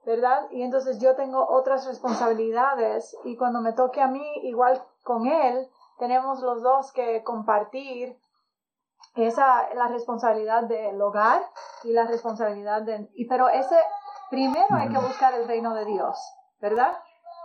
[0.06, 0.48] ¿verdad?
[0.50, 5.68] Y entonces yo tengo otras responsabilidades y cuando me toque a mí, igual con él,
[5.98, 8.16] tenemos los dos que compartir
[9.16, 11.42] esa la responsabilidad del hogar
[11.84, 13.76] y la responsabilidad de y pero ese
[14.30, 16.18] primero hay que buscar el reino de Dios
[16.60, 16.98] verdad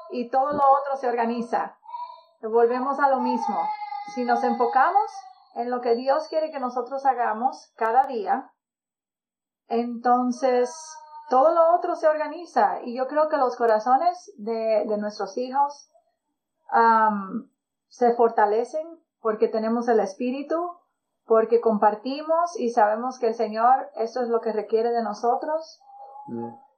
[0.10, 1.78] y todo lo otro se organiza.
[2.42, 3.62] Volvemos a lo mismo.
[4.14, 5.10] Si nos enfocamos
[5.56, 8.52] en lo que Dios quiere que nosotros hagamos cada día
[9.72, 10.70] entonces
[11.30, 12.82] todo lo otro se organiza.
[12.84, 15.90] Y yo creo que los corazones de, de nuestros hijos
[17.88, 18.86] se fortalecen
[19.22, 20.78] porque tenemos el espíritu
[21.32, 25.80] porque compartimos y sabemos que el Señor eso es lo que requiere de nosotros.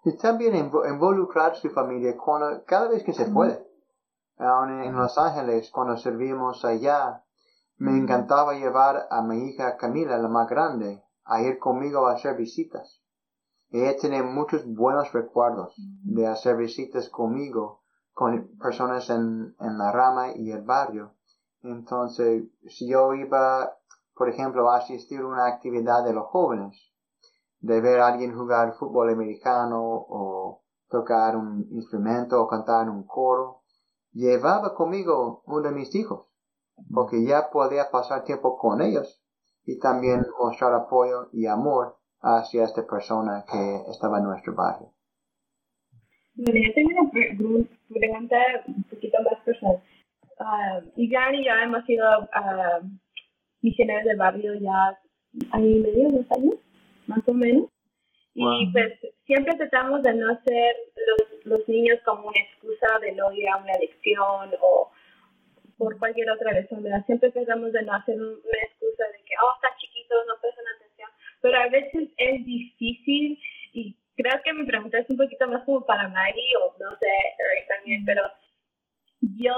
[0.05, 3.67] Y también involucrar su familia cuando, cada vez que se puede.
[4.37, 7.23] en Los Ángeles, cuando servíamos allá,
[7.77, 12.37] me encantaba llevar a mi hija Camila, la más grande, a ir conmigo a hacer
[12.37, 13.01] visitas.
[13.71, 20.27] Ella tiene muchos buenos recuerdos de hacer visitas conmigo, con personas en, en la rama
[20.35, 21.15] y el barrio.
[21.63, 23.77] Entonces, si yo iba
[24.15, 26.91] por ejemplo, asistir a una actividad de los jóvenes,
[27.59, 33.07] de ver a alguien jugar fútbol americano o tocar un instrumento o cantar en un
[33.07, 33.61] coro,
[34.11, 36.27] llevaba conmigo uno de mis hijos,
[36.93, 39.23] porque ya podía pasar tiempo con ellos
[39.65, 44.93] y también mostrar apoyo y amor hacia esta persona que estaba en nuestro barrio.
[46.35, 47.11] Bueno, yo tengo una
[47.89, 49.81] pregunta un poquito más personal.
[50.39, 51.29] Uh, y ya
[51.63, 52.81] hemos ido a
[53.63, 54.99] misioneros del barrio ya
[55.33, 56.55] y medio, dos años,
[57.07, 57.69] más o menos.
[58.35, 58.93] Y pues
[59.25, 63.57] siempre tratamos de no hacer los, los niños como una excusa de no ir a
[63.57, 64.91] una lección o
[65.77, 67.05] por cualquier otra razón, ¿verdad?
[67.05, 71.09] Siempre tratamos de no hacer una excusa de que, oh, están chiquitos, no prestan atención.
[71.41, 73.39] Pero a veces es difícil
[73.73, 77.07] y creo que mi pregunta es un poquito más como para Maggie o no sé,
[77.53, 78.23] Eric también, pero
[79.21, 79.55] yo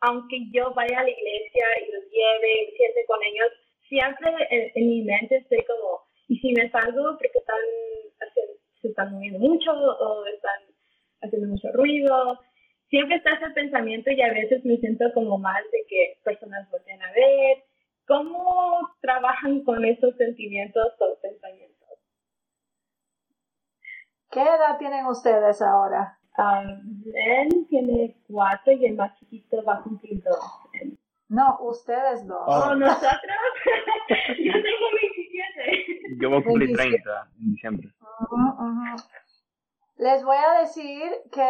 [0.00, 3.48] aunque yo vaya a la iglesia y los lleve y me siente con ellos,
[3.88, 4.30] siempre
[4.74, 7.58] en, mi mente estoy como, ¿y si me salgo porque están
[8.80, 10.62] se están moviendo mucho o están
[11.22, 12.38] haciendo mucho ruido?
[12.88, 17.02] Siempre está ese pensamiento y a veces me siento como mal de que personas volteen
[17.02, 17.64] a ver.
[18.06, 21.70] ¿Cómo trabajan con esos sentimientos o pensamientos?
[24.30, 26.19] ¿Qué edad tienen ustedes ahora?
[27.14, 30.38] Él tiene cuatro y el más chiquito va a cumplir dos.
[31.28, 32.42] No, ustedes dos.
[32.46, 33.10] Oh, nosotros.
[34.38, 36.18] Yo tengo 27.
[36.20, 37.94] Yo voy a cumplir 30 en diciembre.
[39.96, 41.42] Les voy a decir que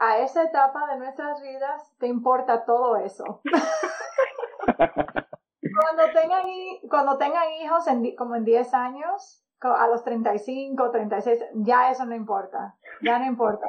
[0.00, 3.40] a esa etapa de nuestras vidas te importa todo eso.
[4.64, 6.46] cuando, tengan,
[6.88, 12.16] cuando tengan hijos en, como en 10 años, a los 35, 36, ya eso no
[12.16, 12.74] importa.
[13.02, 13.66] Ya no importa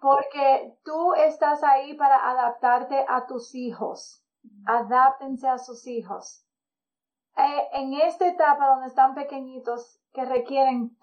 [0.00, 4.24] porque tú estás ahí para adaptarte a tus hijos.
[4.66, 6.46] Adáptense a sus hijos.
[7.36, 10.96] Eh, en esta etapa donde están pequeñitos que requieren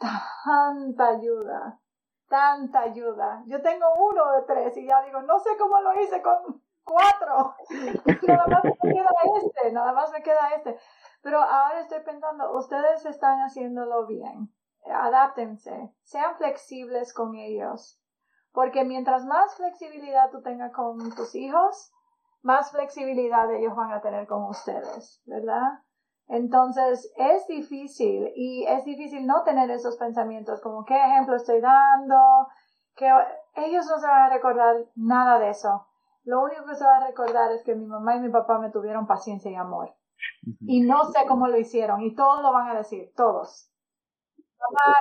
[0.44, 1.80] tanta ayuda,
[2.28, 3.44] tanta ayuda.
[3.46, 7.56] Yo tengo uno de tres y ya digo, no sé cómo lo hice con cuatro.
[8.28, 9.10] nada más me queda
[9.42, 10.80] este, nada más me queda este.
[11.22, 14.52] Pero ahora estoy pensando, ustedes están haciéndolo bien.
[14.92, 18.02] Adáptense, sean flexibles con ellos.
[18.52, 21.92] Porque mientras más flexibilidad tú tengas con tus hijos,
[22.42, 25.80] más flexibilidad ellos van a tener con ustedes, ¿verdad?
[26.28, 32.48] Entonces es difícil y es difícil no tener esos pensamientos como qué ejemplo estoy dando,
[32.96, 33.10] que
[33.56, 35.88] ellos no se van a recordar nada de eso.
[36.24, 38.70] Lo único que se va a recordar es que mi mamá y mi papá me
[38.70, 39.96] tuvieron paciencia y amor.
[40.62, 43.72] Y no sé cómo lo hicieron y todos lo van a decir, todos.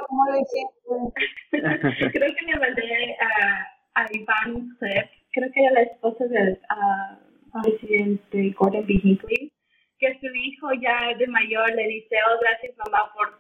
[0.09, 1.13] ¿Cómo lo
[2.13, 7.63] creo que me mandé a, a Iván Clip, creo que era la esposa del uh,
[7.63, 9.01] presidente Gordon B.
[9.03, 9.53] Hinckley,
[9.99, 13.39] que su hijo ya de mayor le dice, oh, gracias mamá por,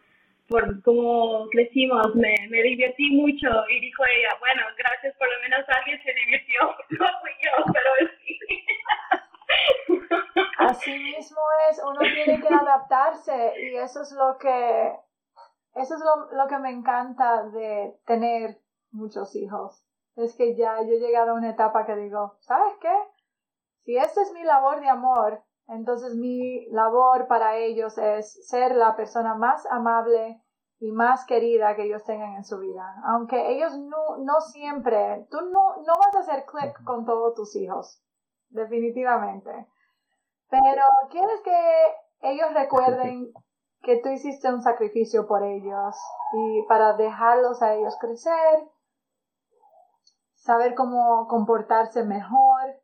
[0.49, 3.49] por cómo crecimos, me, me divertí mucho.
[3.69, 6.61] Y dijo ella, bueno, gracias, por lo menos alguien se divirtió,
[6.99, 8.39] no fui yo, pero sí.
[10.59, 14.93] Así mismo es, uno tiene que adaptarse y eso es lo que
[15.77, 18.59] eso es lo, que me encanta de tener
[18.93, 19.85] muchos hijos.
[20.17, 22.95] Es que ya yo he llegado a una etapa que digo, ¿sabes qué?
[23.85, 28.97] Si esta es mi labor de amor, entonces mi labor para ellos es ser la
[28.97, 30.43] persona más amable
[30.79, 32.95] y más querida que ellos tengan en su vida.
[33.05, 37.55] Aunque ellos no, no siempre, tú no, no vas a hacer clic con todos tus
[37.55, 38.03] hijos,
[38.49, 39.69] definitivamente.
[40.49, 43.31] Pero quieres que ellos recuerden
[43.87, 45.95] que tú hiciste un sacrificio por ellos
[46.33, 48.69] y para dejarlos a ellos crecer,
[50.35, 52.83] saber cómo comportarse mejor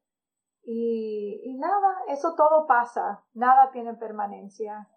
[0.62, 4.88] y, nada, eso todo pasa, nada tiene permanencia.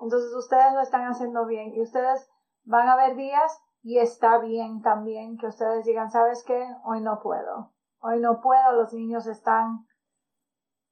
[0.00, 2.30] Entonces ustedes lo están haciendo bien y ustedes
[2.62, 6.68] van a haber días y está bien también que ustedes digan, ¿sabes qué?
[6.84, 7.72] Hoy no puedo.
[7.98, 9.88] Hoy no puedo, los niños están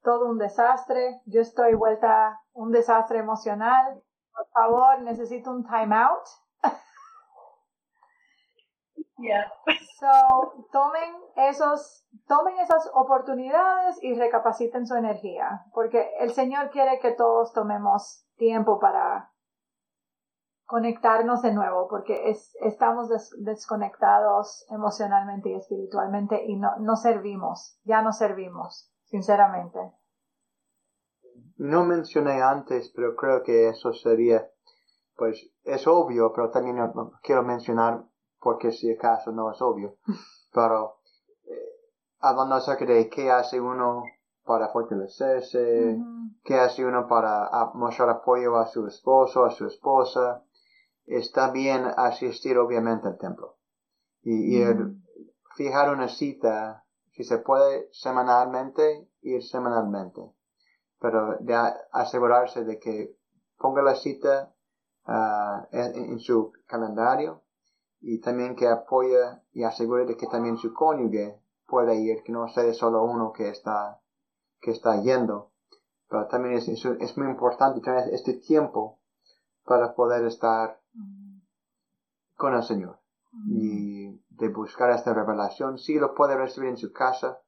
[0.01, 4.03] todo un desastre, yo estoy vuelta un desastre emocional.
[4.37, 6.27] Por favor, necesito un time out.
[9.19, 9.51] Yeah.
[9.99, 17.13] So, tomen esos, tomen esas oportunidades y recapaciten su energía, porque el Señor quiere que
[17.13, 19.31] todos tomemos tiempo para
[20.65, 28.03] conectarnos de nuevo, porque es, estamos desconectados emocionalmente y espiritualmente y no, no servimos, ya
[28.03, 29.96] no servimos, sinceramente.
[31.57, 34.49] No mencioné antes, pero creo que eso sería,
[35.15, 36.77] pues es obvio, pero también
[37.23, 38.05] quiero mencionar
[38.39, 39.97] porque si acaso no es obvio.
[40.53, 40.99] Pero
[41.45, 41.71] eh,
[42.19, 44.03] hablando acerca de qué hace uno
[44.45, 45.99] para fortalecerse,
[46.43, 50.45] qué hace uno para mostrar apoyo a su esposo, a su esposa,
[51.05, 53.57] está bien asistir obviamente al templo.
[54.23, 54.63] Y,
[55.55, 60.21] fijar una cita, si se puede semanalmente, ir semanalmente.
[60.99, 61.55] Pero de
[61.91, 63.17] asegurarse de que
[63.57, 64.53] ponga la cita
[65.05, 67.43] ah, en, su calendario
[67.99, 69.19] y también que apoye
[69.51, 73.49] y asegure de que también su cónyuge pueda ir, que no sea solo uno que
[73.49, 74.01] está,
[74.59, 75.51] que está yendo.
[76.09, 78.99] Pero también es, es, muy importante tener este tiempo
[79.65, 80.79] para poder estar
[82.37, 82.99] con el Señor
[83.45, 85.77] y de buscar esta revelación.
[85.77, 87.41] Sí lo puede recibir en su casa,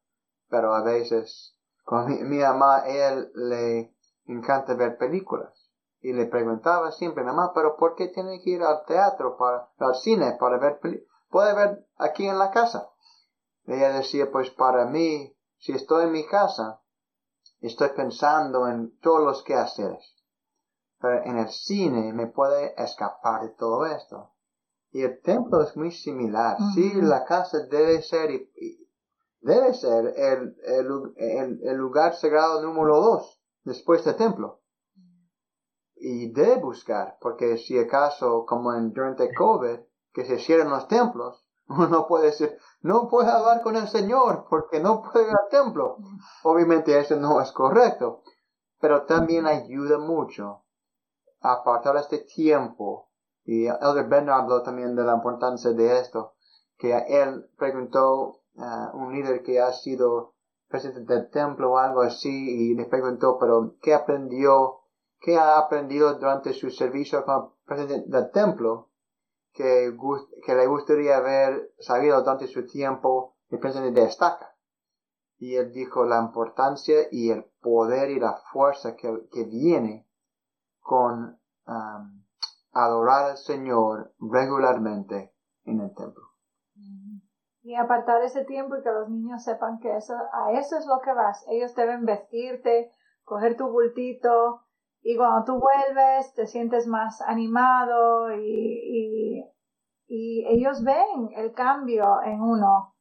[0.50, 1.56] pero a veces,
[1.90, 3.96] con mi, mi mamá, él le
[4.28, 5.72] encanta ver películas
[6.02, 9.96] y le preguntaba siempre, mamá, pero ¿por qué tiene que ir al teatro, para, al
[9.96, 10.80] cine, para ver
[11.30, 12.92] Puede ver aquí en la casa.
[13.66, 16.80] Ella decía, pues para mí, si estoy en mi casa,
[17.60, 20.16] estoy pensando en todos los quehaceres.
[21.00, 24.36] Pero en el cine me puede escapar de todo esto.
[24.92, 26.56] Y el templo es muy similar.
[26.76, 28.30] Sí, la casa debe ser,
[29.42, 30.56] debe ser el,
[31.16, 34.62] el, lugar sagrado número dos después del templo
[35.96, 39.80] y de buscar, porque si acaso, como en, durante COVID,
[40.14, 44.80] que se cierran los templos, uno puede decir, no puede hablar con el Señor porque
[44.80, 45.98] no puede ir al templo.
[46.44, 48.24] Obviamente eso no es correcto,
[48.80, 50.64] pero también ayuda mucho
[51.42, 53.10] a apartar este tiempo.
[53.44, 56.36] Y Elder Ben habló también de la importancia de esto,
[56.78, 60.36] que él preguntó a un líder que ha sido
[60.68, 64.80] presidente del templo o algo así, y le preguntó, pero ¿qué aprendió
[65.20, 68.90] ¿Qué ha aprendido durante su servicio como presidente del templo
[69.52, 69.94] que,
[70.46, 74.56] que le gustaría haber sabido durante su tiempo de presidente de estaca.
[75.38, 80.08] Y él dijo la importancia y el poder y la fuerza que, que viene
[80.80, 82.24] con um,
[82.72, 85.34] adorar al Señor regularmente
[85.66, 86.29] en el templo.
[87.62, 91.00] Y apartar ese tiempo y que los niños sepan que eso, a eso es lo
[91.02, 91.46] que vas.
[91.50, 92.92] Ellos deben vestirte,
[93.26, 94.62] coger tu bultito,
[95.02, 99.46] y cuando tú vuelves te sientes más animado y,
[100.08, 102.96] y, ellos ven el cambio en uno.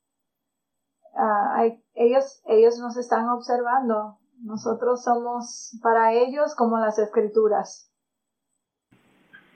[1.16, 4.18] Ah, ellos, ellos nos están observando.
[4.42, 7.90] Nosotros somos para ellos como las escrituras.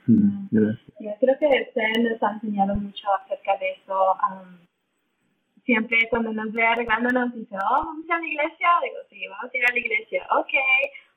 [0.07, 3.93] Mm, Yo creo que usted nos ha enseñado mucho acerca de eso.
[5.65, 8.69] Siempre cuando nos ve arreglando nos dice, oh, vamos a la iglesia.
[8.83, 10.27] Digo, sí, vamos a ir a la iglesia.
[10.31, 10.53] Ok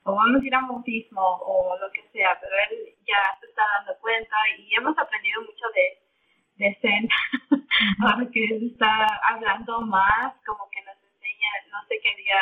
[0.07, 3.61] o vamos a ir a bautismo o lo que sea, pero él ya se está
[3.75, 7.09] dando cuenta y hemos aprendido mucho de, de Zen,
[8.01, 12.39] ahora que él está hablando más, como que nos enseña, no sé qué día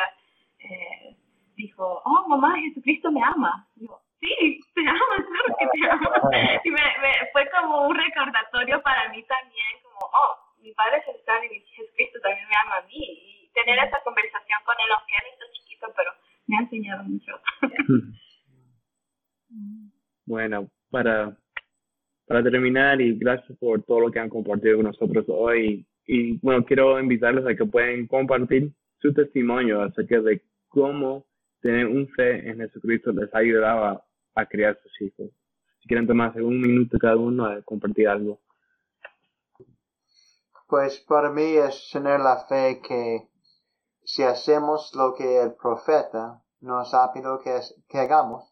[0.60, 1.16] eh,
[1.56, 3.68] dijo, oh mamá, Jesucristo me ama.
[3.78, 6.62] Yo, sí, te ama, claro que te ama.
[6.66, 11.44] Y me, me, fue como un recordatorio para mí también, como, oh, mi Padre Celestial
[11.46, 11.50] y
[11.96, 12.96] Jesucristo también me ama a mí.
[12.96, 16.12] Y tener esa conversación con él, aunque él está chiquito, pero
[16.48, 17.32] me ha enseñado mucho.
[20.26, 21.38] bueno, para,
[22.28, 25.86] para terminar y gracias por todo lo que han compartido con nosotros hoy.
[26.06, 31.26] Y bueno, quiero invitarles a que pueden compartir su testimonio acerca de cómo
[31.62, 34.02] tener un fe en Jesucristo les ha ayudado
[34.36, 35.32] a, criar sus hijos.
[35.82, 38.40] Si quieren tomarse un minuto cada uno a compartir algo.
[40.68, 43.30] Pues para mí es tener la fe que
[44.04, 48.52] si hacemos lo que el profeta nos ha pedido que, que hagamos,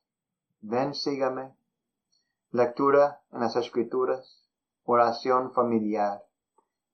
[0.62, 1.56] ven, sígame,
[2.52, 4.48] lectura en las escrituras,
[4.84, 6.24] oración familiar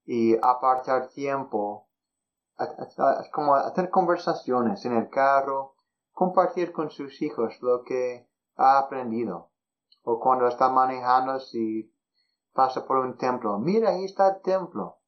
[0.06, 1.90] y apartar tiempo,
[3.34, 5.76] como hacer conversaciones en el carro,
[6.14, 9.52] compartir con sus hijos lo que ha aprendido.
[10.04, 11.94] O cuando está manejando si
[12.54, 14.99] pasa por un templo, mira ahí está el templo.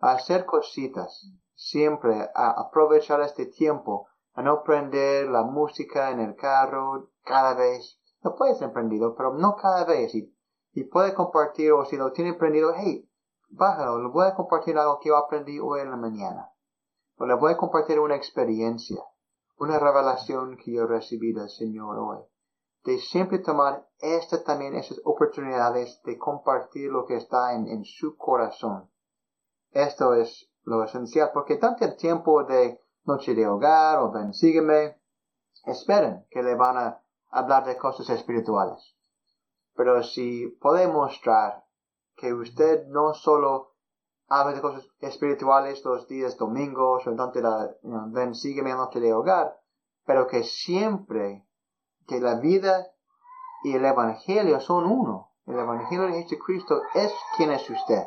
[0.00, 7.10] Hacer cositas, siempre a aprovechar este tiempo, a no prender la música en el carro
[7.24, 8.00] cada vez.
[8.22, 10.14] No puede ser prendido, pero no cada vez.
[10.14, 10.32] Y,
[10.72, 13.10] y puede compartir, o si lo tiene prendido, hey,
[13.48, 16.52] bájalo, le voy a compartir algo que yo aprendí hoy en la mañana.
[17.16, 19.02] O le voy a compartir una experiencia,
[19.58, 22.18] una revelación que yo recibí del Señor hoy.
[22.84, 28.16] De siempre tomar esta también, esas oportunidades de compartir lo que está en, en su
[28.16, 28.88] corazón.
[29.70, 35.00] Esto es lo esencial, porque tanto el tiempo de noche de hogar o ven, sígueme,
[35.64, 38.96] esperen que le van a hablar de cosas espirituales.
[39.74, 41.64] Pero si puede mostrar
[42.16, 43.76] que usted no solo
[44.28, 47.70] habla de cosas espirituales los días domingos o entonces la,
[48.08, 49.58] ven, sígueme noche de hogar,
[50.04, 51.46] pero que siempre
[52.06, 52.88] que la vida
[53.64, 55.32] y el evangelio son uno.
[55.46, 58.06] El evangelio de Jesucristo es quien es usted.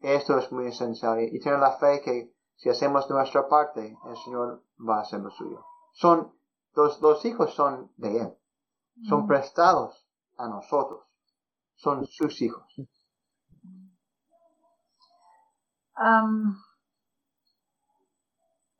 [0.00, 4.64] Esto es muy esencial y tener la fe que si hacemos nuestra parte, el Señor
[4.78, 5.64] va a hacer lo suyo.
[5.92, 6.32] Son,
[6.74, 8.38] los, los hijos son de Él.
[9.08, 11.04] Son prestados a nosotros.
[11.76, 12.64] Son sus hijos.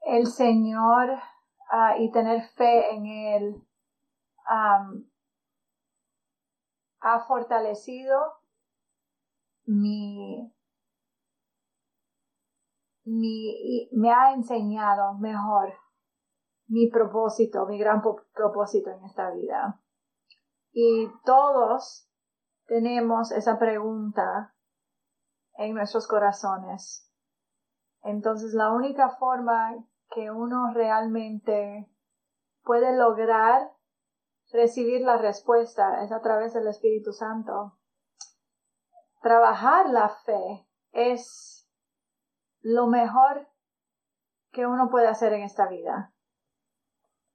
[0.02, 1.18] el Señor
[1.70, 3.68] ah, y tener fe en Él
[7.00, 8.18] ha fortalecido
[9.66, 10.52] mi,
[13.08, 15.74] mi, me ha enseñado mejor
[16.66, 18.02] mi propósito, mi gran
[18.34, 19.80] propósito en esta vida.
[20.72, 22.08] Y todos
[22.66, 24.54] tenemos esa pregunta
[25.54, 27.10] en nuestros corazones.
[28.02, 29.74] Entonces la única forma
[30.10, 31.90] que uno realmente
[32.62, 33.72] puede lograr
[34.52, 37.78] recibir la respuesta es a través del Espíritu Santo.
[39.20, 41.57] Trabajar la fe es
[42.68, 43.48] lo mejor
[44.52, 46.12] que uno puede hacer en esta vida.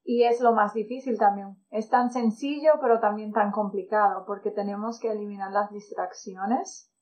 [0.04, 1.58] Y es lo más difícil también.
[1.72, 6.94] Es tan sencillo, pero también tan complicado, porque tenemos que eliminar las distracciones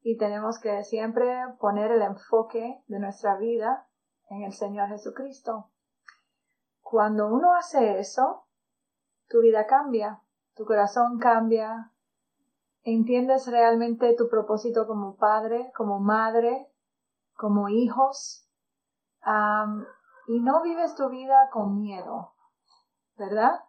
[0.00, 1.28] y tenemos que siempre
[1.60, 3.86] poner el enfoque de nuestra vida
[4.30, 5.70] en el Señor Jesucristo.
[6.80, 8.46] Cuando uno hace eso,
[9.28, 10.22] tu vida cambia,
[10.54, 11.92] tu corazón cambia,
[12.82, 16.67] entiendes realmente tu propósito como padre, como madre,
[17.38, 18.50] como hijos,
[20.26, 22.34] y no vives tu vida con miedo,
[23.16, 23.60] ¿verdad?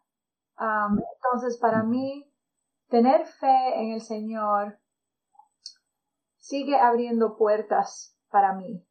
[0.57, 2.29] entonces, para mí,
[2.89, 4.79] tener fe en el Señor
[6.37, 8.85] sigue abriendo puertas para mí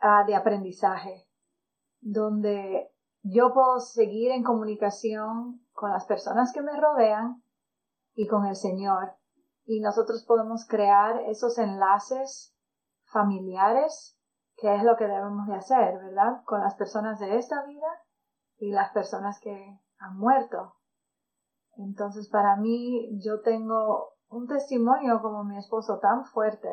[0.00, 1.28] ah, de aprendizaje,
[2.00, 2.90] donde
[3.22, 7.42] yo puedo seguir en comunicación con las personas que me rodean
[8.14, 9.16] y con el Señor.
[9.66, 12.57] Y nosotros podemos crear esos enlaces
[13.10, 14.18] familiares,
[14.56, 16.42] que es lo que debemos de hacer, ¿verdad?
[16.44, 17.88] Con las personas de esta vida
[18.58, 20.74] y las personas que han muerto.
[21.76, 26.68] Entonces, para mí, yo tengo un testimonio como mi esposo tan fuerte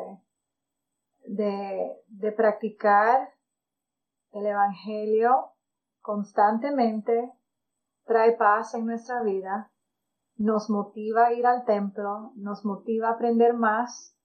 [1.26, 3.30] de, de practicar
[4.32, 5.52] el Evangelio
[6.00, 7.32] constantemente,
[8.04, 9.72] trae paz en nuestra vida,
[10.36, 14.15] nos motiva a ir al templo, nos motiva a aprender más,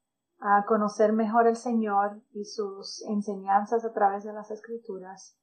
[0.41, 5.37] a conocer mejor el Señor y sus enseñanzas a través de las escrituras.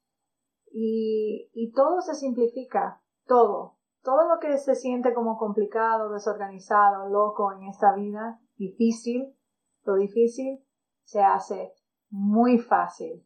[0.72, 7.52] Y, y todo se simplifica, todo, todo lo que se siente como complicado, desorganizado, loco
[7.52, 9.36] en esta vida, difícil,
[9.84, 10.64] lo difícil
[11.04, 11.72] se hace
[12.10, 13.24] muy fácil,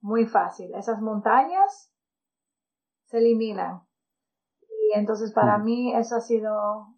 [0.00, 0.74] muy fácil.
[0.74, 1.92] Esas montañas
[3.04, 3.82] se eliminan.
[4.62, 5.64] Y entonces para mm.
[5.64, 6.94] mí eso ha sido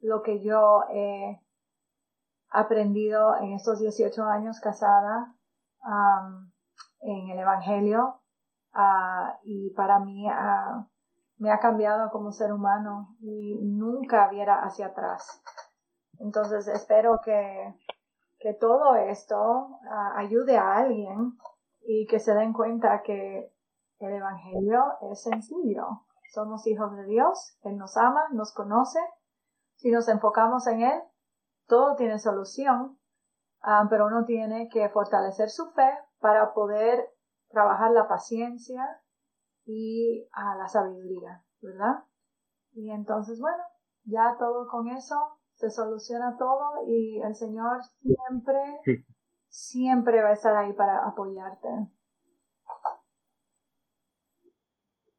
[0.00, 1.40] lo que yo he
[2.56, 5.34] aprendido en estos 18 años casada
[7.00, 8.20] en el Evangelio.
[8.72, 10.86] Ah, y para mí uh,
[11.38, 15.42] me ha cambiado como ser humano y nunca viera hacia atrás.
[16.18, 17.74] Entonces espero que,
[18.38, 21.38] que todo esto ah, ayude a alguien
[21.80, 23.52] y que se den cuenta que
[23.98, 26.02] El Evangelio es sencillo.
[26.32, 28.98] Somos hijos de Dios, Él nos ama, nos conoce.
[29.76, 31.02] Si nos enfocamos en Él,
[31.66, 32.98] todo tiene solución,
[33.62, 35.90] ah, pero uno tiene que fortalecer su fe
[36.20, 37.08] para poder
[37.48, 39.00] trabajar la paciencia
[39.64, 42.04] y a la sabiduría, ¿verdad?
[42.72, 43.62] Y entonces, bueno,
[44.04, 45.16] ya todo con eso
[45.54, 49.02] se soluciona todo y el Señor siempre,
[49.48, 51.68] siempre va a estar ahí para apoyarte.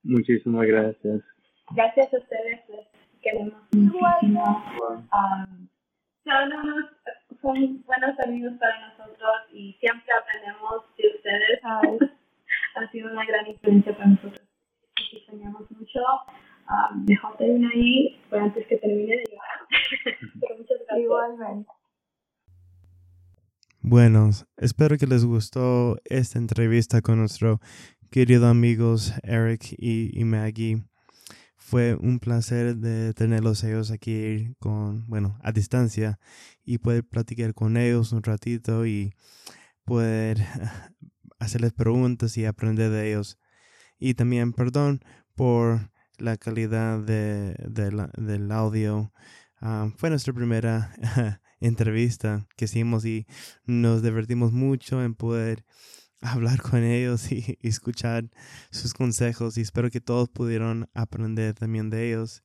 [0.03, 1.21] Muchísimas gracias.
[1.71, 2.87] Gracias a ustedes, les
[3.21, 4.63] queremos muchísimo.
[5.11, 5.66] Um,
[7.41, 11.61] son buenos amigos para nosotros y siempre aprendemos de ustedes.
[12.75, 14.41] ha sido una gran influencia para nosotros.
[15.11, 15.99] Te extrañamos mucho.
[16.69, 17.05] Um,
[17.37, 19.59] terminar ahí, fue antes que termine de llorar.
[20.41, 20.99] Pero muchas gracias.
[20.99, 21.71] Igualmente.
[23.81, 27.61] Bueno, espero que les gustó esta entrevista con nuestro
[28.11, 30.83] querido amigos Eric y, y, Maggie.
[31.57, 36.19] Fue un placer de tenerlos ellos aquí con, bueno, a distancia
[36.63, 39.13] y poder platicar con ellos un ratito y
[39.83, 40.37] poder
[41.39, 43.37] hacerles preguntas y aprender de ellos.
[43.99, 45.01] Y también perdón
[45.35, 47.55] por la calidad de,
[48.17, 49.11] del audio.
[49.59, 50.93] Ah, fue nuestra primera
[51.59, 53.25] entrevista que hicimos y
[53.65, 55.65] nos divertimos mucho en poder
[56.31, 58.29] hablar con ellos y, escuchar
[58.71, 62.43] sus consejos y espero que todos pudieron aprender también de ellos.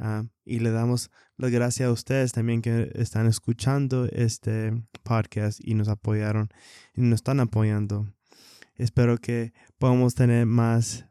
[0.00, 4.72] Ah, y le damos las gracias a ustedes también que están escuchando este
[5.02, 6.48] podcast y nos apoyaron
[6.94, 8.06] y nos están apoyando.
[8.76, 11.04] Espero que podamos tener más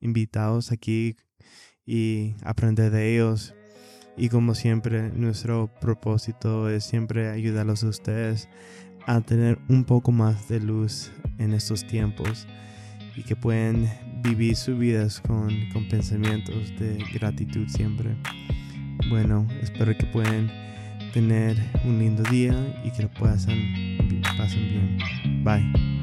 [0.00, 1.16] invitados aquí
[1.86, 3.54] y aprender de ellos.
[4.18, 8.50] Y como siempre, nuestro propósito es siempre ayudarlos a ustedes
[9.06, 12.46] a tener un poco más de luz en estos tiempos
[13.16, 13.90] y que pueden
[14.22, 18.16] vivir sus vidas con, con pensamientos de gratitud siempre.
[19.08, 20.50] Bueno, espero que puedan
[21.12, 25.44] tener un lindo día y que lo pasen, pasen bien.
[25.44, 26.01] Bye.